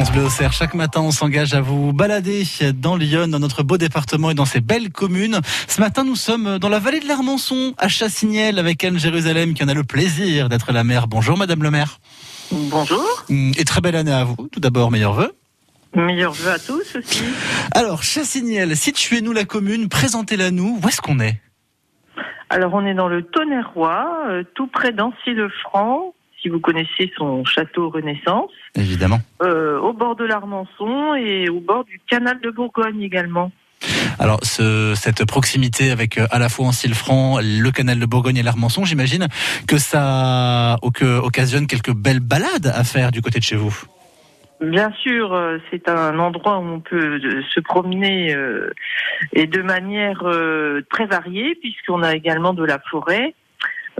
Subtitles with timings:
[0.00, 0.52] France Bleu Auxerre.
[0.54, 4.46] Chaque matin, on s'engage à vous balader dans Lyon, dans notre beau département et dans
[4.46, 5.40] ces belles communes.
[5.68, 9.62] Ce matin, nous sommes dans la vallée de l'Armançon, à Chassignel, avec Anne Jérusalem, qui
[9.62, 11.06] en a le plaisir d'être la maire.
[11.06, 11.98] Bonjour, Madame le maire.
[12.50, 13.26] Bonjour.
[13.28, 14.48] Et très belle année à vous.
[14.50, 15.32] Tout d'abord, meilleurs vœux.
[15.94, 17.24] Meilleurs vœux à tous aussi.
[17.72, 20.78] Alors, Chassignel, situez-nous la commune, présentez-la nous.
[20.82, 21.42] Où est-ce qu'on est?
[22.48, 27.90] Alors, on est dans le Tonnerrois, euh, tout près d'Ancy-le-Franc, si vous connaissez son château
[27.90, 29.20] Renaissance, Évidemment.
[29.42, 33.50] euh, au bord de l'Armançon et au bord du canal de Bourgogne également.
[34.18, 38.42] Alors, ce, cette proximité avec euh, à la fois Ancille-Franc, le canal de Bourgogne et
[38.42, 39.26] l'Armançon, j'imagine
[39.66, 43.74] que ça occasionne quelques belles balades à faire du côté de chez vous.
[44.60, 47.18] Bien sûr, euh, c'est un endroit où on peut
[47.54, 48.70] se promener euh,
[49.32, 53.34] et de manière euh, très variée, puisqu'on a également de la forêt,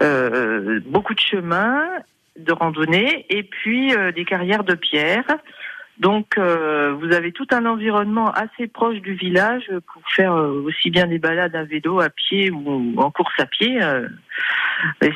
[0.02, 1.80] euh, beaucoup de chemins
[2.44, 5.24] de randonnée et puis euh, des carrières de pierre.
[5.98, 10.88] Donc, euh, vous avez tout un environnement assez proche du village pour faire euh, aussi
[10.88, 13.78] bien des balades à vélo, à pied ou en course à pied.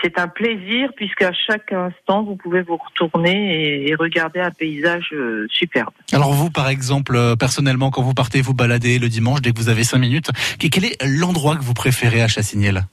[0.03, 5.15] c'est un plaisir puisqu'à chaque instant, vous pouvez vous retourner et, regarder un paysage
[5.49, 5.95] superbe.
[6.13, 9.71] Alors vous, par exemple, personnellement, quand vous partez vous balader le dimanche, dès que vous
[9.71, 10.31] avez cinq minutes,
[10.61, 12.85] que- quel est l'endroit que vous préférez à Chassignel?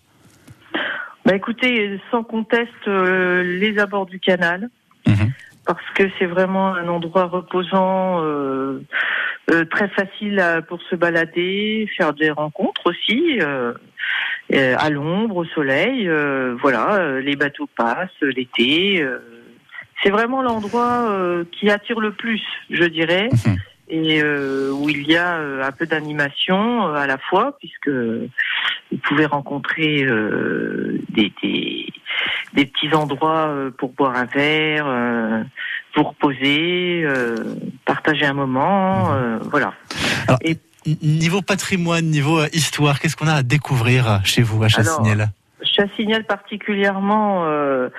[1.26, 4.70] Bah écoutez, sans conteste, euh, les abords du canal,
[5.08, 5.32] Mhm.
[5.66, 8.82] parce que c'est vraiment un endroit reposant, euh,
[9.52, 13.74] euh, très facile à- pour se balader, faire des rencontres aussi, euh,
[14.54, 16.08] euh, à l'ombre, au soleil.
[16.08, 19.02] euh, voilà, euh, les bateaux passent l'été.
[19.02, 19.20] euh,
[20.04, 23.30] c'est vraiment l'endroit euh, qui attire le plus, je dirais.
[23.46, 23.58] Mhm.
[23.94, 27.92] Et euh, où il y a euh, un peu d'animation euh, à la fois, puisque
[28.92, 31.88] vous pouvez rencontrer euh, des, des,
[32.54, 35.44] des petits endroits euh, pour boire un verre, euh,
[35.96, 37.36] reposer, euh,
[37.86, 39.74] partager un moment, euh, voilà.
[40.44, 40.56] N-
[41.04, 45.28] Niveau patrimoine, niveau histoire, qu'est-ce qu'on a à découvrir chez vous à Chassignel?
[45.62, 47.90] Chassignal particulièrement, euh,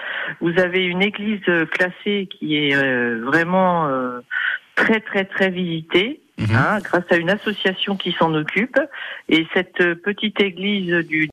[0.41, 4.19] vous avez une église classée qui est euh, vraiment euh,
[4.75, 6.22] très très très visitée.
[6.39, 8.79] Hein, grâce à une association qui s'en occupe.
[9.29, 11.21] Et cette euh, petite église du